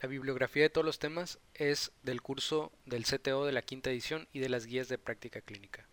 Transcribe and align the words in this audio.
La 0.00 0.08
bibliografía 0.08 0.64
de 0.64 0.70
todos 0.70 0.84
los 0.84 0.98
temas 0.98 1.38
es 1.54 1.90
del 2.02 2.20
curso 2.20 2.70
del 2.84 3.04
CTO 3.04 3.46
de 3.46 3.52
la 3.52 3.62
quinta 3.62 3.90
edición 3.90 4.28
y 4.32 4.40
de 4.40 4.50
las 4.50 4.66
guías 4.66 4.88
de 4.88 4.98
práctica 4.98 5.40
clínica. 5.40 5.86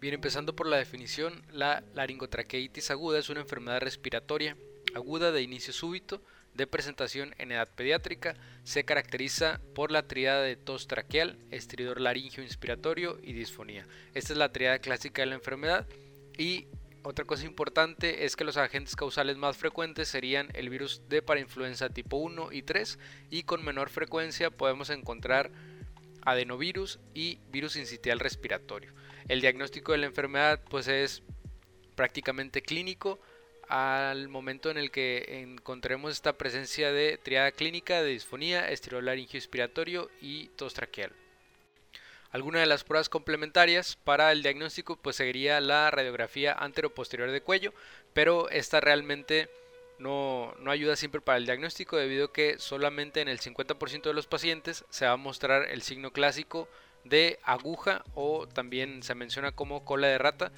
Bien, 0.00 0.14
empezando 0.14 0.56
por 0.56 0.66
la 0.66 0.76
definición, 0.76 1.44
la 1.50 1.82
laringotraqueitis 1.94 2.90
aguda 2.90 3.18
es 3.18 3.28
una 3.28 3.40
enfermedad 3.40 3.80
respiratoria 3.80 4.56
aguda 4.94 5.30
de 5.32 5.42
inicio 5.42 5.72
súbito 5.72 6.22
de 6.54 6.66
presentación 6.66 7.34
en 7.38 7.52
edad 7.52 7.68
pediátrica. 7.74 8.34
Se 8.64 8.84
caracteriza 8.84 9.60
por 9.74 9.92
la 9.92 10.08
triada 10.08 10.42
de 10.42 10.56
tos 10.56 10.86
traqueal, 10.86 11.38
estridor 11.50 12.00
laringio 12.00 12.42
inspiratorio 12.42 13.18
y 13.22 13.34
disfonía. 13.34 13.86
Esta 14.14 14.32
es 14.32 14.38
la 14.38 14.52
triada 14.52 14.78
clásica 14.78 15.22
de 15.22 15.26
la 15.26 15.34
enfermedad 15.34 15.86
y 16.38 16.66
otra 17.06 17.24
cosa 17.24 17.46
importante 17.46 18.24
es 18.24 18.34
que 18.34 18.42
los 18.42 18.56
agentes 18.56 18.96
causales 18.96 19.36
más 19.36 19.56
frecuentes 19.56 20.08
serían 20.08 20.48
el 20.54 20.68
virus 20.68 21.02
de 21.08 21.22
parainfluenza 21.22 21.88
tipo 21.88 22.16
1 22.16 22.50
y 22.50 22.62
3 22.62 22.98
y 23.30 23.44
con 23.44 23.64
menor 23.64 23.90
frecuencia 23.90 24.50
podemos 24.50 24.90
encontrar 24.90 25.52
adenovirus 26.22 26.98
y 27.14 27.38
virus 27.52 27.76
incitial 27.76 28.18
respiratorio. 28.18 28.92
El 29.28 29.40
diagnóstico 29.40 29.92
de 29.92 29.98
la 29.98 30.06
enfermedad 30.06 30.60
pues 30.68 30.88
es 30.88 31.22
prácticamente 31.94 32.60
clínico 32.60 33.20
al 33.68 34.26
momento 34.26 34.72
en 34.72 34.76
el 34.76 34.90
que 34.90 35.42
encontremos 35.42 36.10
esta 36.10 36.36
presencia 36.36 36.90
de 36.90 37.18
triada 37.18 37.52
clínica 37.52 38.02
de 38.02 38.10
disfonía, 38.10 38.68
estirolaringio 38.68 39.38
inspiratorio 39.38 40.10
y 40.20 40.48
tos 40.56 40.74
traqueal. 40.74 41.12
Alguna 42.36 42.60
de 42.60 42.66
las 42.66 42.84
pruebas 42.84 43.08
complementarias 43.08 43.96
para 44.04 44.30
el 44.30 44.42
diagnóstico 44.42 44.96
pues 44.96 45.16
sería 45.16 45.58
la 45.58 45.90
radiografía 45.90 46.52
antero-posterior 46.52 47.30
de 47.30 47.40
cuello, 47.40 47.72
pero 48.12 48.50
esta 48.50 48.78
realmente 48.78 49.48
no, 49.98 50.54
no, 50.58 50.70
ayuda 50.70 50.96
siempre 50.96 51.22
para 51.22 51.38
el 51.38 51.46
diagnóstico 51.46 51.96
debido 51.96 52.26
a 52.26 52.32
que 52.34 52.58
solamente 52.58 53.22
en 53.22 53.28
el 53.28 53.40
50% 53.40 54.02
de 54.02 54.12
los 54.12 54.26
pacientes 54.26 54.84
se 54.90 55.06
va 55.06 55.12
a 55.12 55.16
mostrar 55.16 55.70
el 55.70 55.80
signo 55.80 56.10
clásico 56.10 56.68
de 57.04 57.38
aguja 57.42 58.04
o 58.14 58.46
también 58.46 59.02
se 59.02 59.14
menciona 59.14 59.52
como 59.52 59.86
cola 59.86 60.08
de 60.08 60.18
rata 60.18 60.52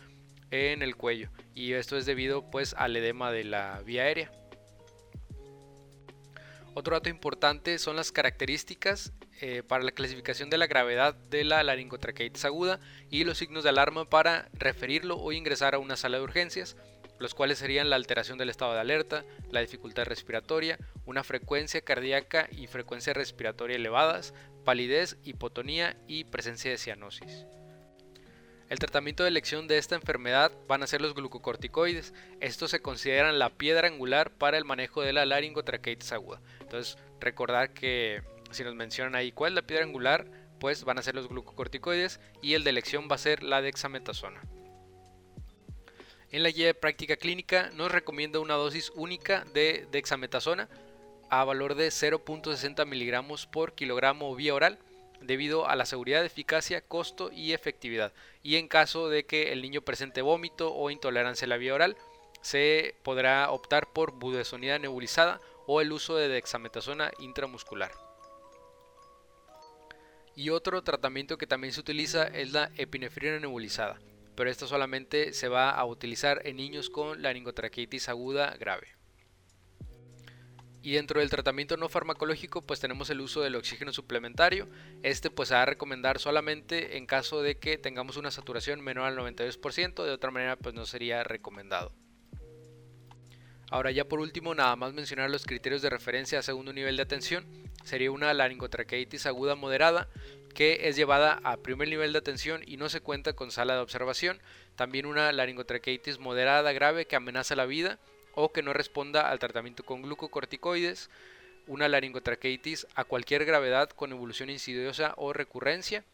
en 0.51 0.83
el 0.83 0.97
cuello 0.97 1.31
y 1.55 1.75
esto 1.75 1.97
es 1.97 2.07
debido 2.07 2.51
pues 2.51 2.75
al 2.75 2.97
edema 2.97 3.31
de 3.31 3.45
la 3.45 3.83
vía 3.85 4.03
aérea. 4.03 4.33
Otro 6.79 6.95
dato 6.95 7.09
importante 7.09 7.77
son 7.81 7.97
las 7.97 8.13
características 8.13 9.13
eh, 9.41 9.65
para 9.67 9.83
la 9.83 9.91
clasificación 9.91 10.49
de 10.49 10.59
la 10.59 10.69
gravedad 10.69 11.13
de 11.13 11.43
la 11.43 11.65
laringotraqueitis 11.65 12.45
aguda 12.45 12.79
y 13.11 13.25
los 13.25 13.39
signos 13.39 13.65
de 13.65 13.71
alarma 13.71 14.09
para 14.09 14.49
referirlo 14.53 15.17
o 15.17 15.33
ingresar 15.33 15.75
a 15.75 15.81
una 15.81 15.97
sala 15.97 16.19
de 16.19 16.23
urgencias, 16.23 16.77
los 17.19 17.35
cuales 17.35 17.59
serían 17.59 17.91
la 17.91 17.97
alteración 17.97 18.39
del 18.39 18.49
estado 18.49 18.75
de 18.75 18.79
alerta, 18.79 19.25
la 19.51 19.59
dificultad 19.59 20.05
respiratoria, 20.05 20.79
una 21.05 21.25
frecuencia 21.25 21.81
cardíaca 21.81 22.49
y 22.53 22.69
frecuencia 22.69 23.13
respiratoria 23.13 23.75
elevadas, 23.75 24.33
palidez, 24.65 25.17
hipotonía 25.25 25.97
y 26.07 26.27
presencia 26.27 26.71
de 26.71 26.79
cianosis. 26.79 27.45
El 28.69 28.79
tratamiento 28.79 29.23
de 29.23 29.31
elección 29.31 29.67
de 29.67 29.79
esta 29.79 29.95
enfermedad 29.95 30.53
van 30.67 30.83
a 30.83 30.87
ser 30.87 31.01
los 31.01 31.15
glucocorticoides. 31.15 32.13
Estos 32.41 32.71
se 32.71 32.83
consideran 32.83 33.39
la 33.39 33.49
piedra 33.51 33.89
angular 33.89 34.31
para 34.31 34.59
el 34.59 34.67
manejo 34.67 35.01
de 35.01 35.15
la 35.15 35.25
laringotraqueitis 35.25 36.13
aguda. 36.13 36.43
Entonces, 36.61 36.99
recordar 37.19 37.73
que 37.73 38.23
si 38.51 38.65
nos 38.65 38.75
mencionan 38.75 39.15
ahí 39.15 39.33
cuál 39.33 39.53
es 39.53 39.57
la 39.57 39.67
piedra 39.67 39.85
angular, 39.85 40.27
pues 40.61 40.85
van 40.85 40.99
a 40.99 41.03
ser 41.03 41.15
los 41.15 41.29
glucocorticoides 41.29 42.21
y 42.43 42.55
el 42.55 42.65
de 42.65 42.71
elección 42.71 43.09
va 43.11 43.15
a 43.15 43.19
ser 43.19 43.43
la 43.43 43.63
dexametasona. 43.63 44.43
En 46.31 46.43
la 46.43 46.51
guía 46.51 46.67
de 46.67 46.75
práctica 46.75 47.17
clínica 47.17 47.71
nos 47.75 47.91
recomienda 47.91 48.39
una 48.39 48.55
dosis 48.55 48.93
única 48.95 49.47
de 49.55 49.87
dexametasona 49.91 50.69
a 51.31 51.43
valor 51.45 51.75
de 51.75 51.89
0.60 51.89 52.85
miligramos 52.85 53.47
por 53.47 53.75
kilogramo 53.75 54.35
vía 54.35 54.55
oral 54.55 54.79
debido 55.21 55.69
a 55.69 55.77
la 55.77 55.87
seguridad, 55.87 56.25
eficacia, 56.25 56.81
costo 56.81 57.31
y 57.33 57.53
efectividad. 57.53 58.13
Y 58.43 58.57
en 58.57 58.69
caso 58.69 59.09
de 59.09 59.25
que 59.25 59.53
el 59.53 59.63
niño 59.63 59.83
presente 59.83 60.23
vómito 60.23 60.75
o 60.75 60.91
intolerancia 60.91 61.47
a 61.47 61.49
la 61.49 61.57
vía 61.57 61.75
oral, 61.75 61.97
se 62.41 62.95
podrá 63.03 63.51
optar 63.51 63.93
por 63.93 64.13
budesonida 64.13 64.79
nebulizada 64.79 65.41
o 65.67 65.81
el 65.81 65.93
uso 65.93 66.17
de 66.17 66.29
dexametasona 66.29 67.11
intramuscular. 67.19 67.93
Y 70.37 70.51
otro 70.51 70.83
tratamiento 70.83 71.37
que 71.37 71.49
también 71.49 71.73
se 71.73 71.81
utiliza 71.81 72.29
es 72.29 72.53
la 72.53 72.71
epinefrina 72.77 73.41
nebulizada, 73.41 73.99
pero 74.37 74.49
esta 74.49 74.69
solamente 74.69 75.33
se 75.33 75.49
va 75.49 75.71
a 75.71 75.85
utilizar 75.85 76.43
en 76.47 76.57
niños 76.57 76.91
con 76.91 77.23
laringotraqueitis 77.23 78.09
aguda 78.09 78.57
grave. 78.57 78.98
Y 80.83 80.93
dentro 80.93 81.21
del 81.21 81.31
tratamiento 81.31 81.77
no 81.77 81.89
farmacológico 81.89 82.63
pues 82.63 82.81
tenemos 82.81 83.11
el 83.11 83.21
uso 83.21 83.41
del 83.41 83.57
oxígeno 83.57 83.93
suplementario. 83.93 84.69
Este 85.03 85.31
pues 85.31 85.49
se 85.49 85.55
va 85.55 85.63
a 85.63 85.67
recomendar 85.67 86.19
solamente 86.19 86.97
en 86.97 87.07
caso 87.07 87.43
de 87.43 87.59
que 87.59 87.79
tengamos 87.79 88.17
una 88.17 88.31
saturación 88.31 88.81
menor 88.81 89.07
al 89.07 89.17
92%, 89.17 90.05
de 90.05 90.13
otra 90.13 90.31
manera 90.31 90.57
pues 90.57 90.75
no 90.75 90.87
sería 90.87 91.25
recomendado. 91.25 91.93
Ahora 93.71 93.91
ya 93.91 94.07
por 94.07 94.21
último 94.21 94.55
nada 94.55 94.77
más 94.77 94.95
mencionar 94.95 95.31
los 95.31 95.45
criterios 95.45 95.83
de 95.83 95.91
referencia 95.91 96.39
a 96.39 96.43
segundo 96.43 96.73
nivel 96.73 96.97
de 96.97 97.03
atención. 97.03 97.45
Sería 97.85 98.11
una 98.11 98.33
laringotraqueitis 98.33 99.27
aguda 99.27 99.57
moderada 99.57 100.09
que 100.55 100.89
es 100.89 100.97
llevada 100.97 101.41
a 101.45 101.59
primer 101.59 101.89
nivel 101.89 102.13
de 102.13 102.19
atención 102.19 102.63
y 102.67 102.79
no 102.79 102.89
se 102.89 103.01
cuenta 103.01 103.35
con 103.35 103.51
sala 103.51 103.75
de 103.75 103.81
observación. 103.81 104.41
También 104.75 105.07
una 105.07 105.31
laringotraqueitis 105.33 106.19
moderada 106.19 106.73
grave 106.73 107.07
que 107.07 107.17
amenaza 107.17 107.57
la 107.57 107.67
vida 107.67 107.99
o 108.41 108.53
que 108.53 108.63
no 108.63 108.73
responda 108.73 109.29
al 109.29 109.41
tratamiento 109.41 109.85
con 109.85 110.03
glucocorticoides. 110.03 111.11
Una 111.67 111.89
laringotraqueitis 111.89 112.87
a 112.95 113.03
cualquier 113.03 113.45
gravedad 113.45 113.91
con 113.91 114.13
evolución 114.13 114.49
insidiosa 114.49 115.13
o 115.17 115.33
recurrencia 115.33 116.05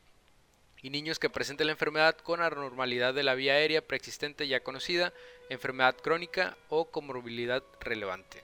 y 0.80 0.88
niños 0.88 1.18
que 1.18 1.28
presenten 1.28 1.66
la 1.66 1.74
enfermedad 1.74 2.16
con 2.16 2.40
anormalidad 2.40 3.12
de 3.12 3.24
la 3.24 3.34
vía 3.34 3.52
aérea 3.52 3.86
preexistente 3.86 4.48
ya 4.48 4.60
conocida, 4.60 5.12
enfermedad 5.50 5.96
crónica 5.96 6.56
o 6.70 6.86
comorbilidad 6.86 7.62
relevante. 7.80 8.42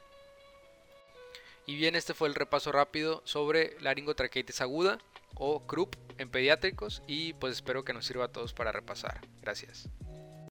Y 1.66 1.76
bien, 1.76 1.96
este 1.96 2.12
fue 2.12 2.28
el 2.28 2.34
repaso 2.34 2.72
rápido 2.72 3.22
sobre 3.24 3.80
laringotraqueitis 3.80 4.60
aguda 4.60 4.98
o 5.36 5.66
CRUP 5.66 5.94
en 6.18 6.28
pediátricos 6.28 7.02
y 7.06 7.32
pues 7.34 7.54
espero 7.54 7.82
que 7.82 7.94
nos 7.94 8.04
sirva 8.04 8.26
a 8.26 8.32
todos 8.32 8.52
para 8.52 8.72
repasar. 8.72 9.22
Gracias. 9.40 9.88